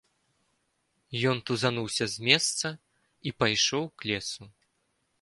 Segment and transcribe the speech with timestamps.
[1.33, 2.67] Ён тузануўся з месца
[3.29, 4.43] і пайшоў к лесу.